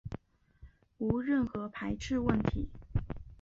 [0.97, 2.67] 无任何排斥问题